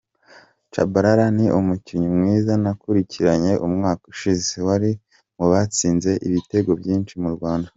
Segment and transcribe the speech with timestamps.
[0.69, 4.91] Tchabalala ni umukinnyi mwiza nakurikiranye umwaka ushize, wari
[5.37, 7.69] mu batsinze ibitego byinshi mu Rwanda.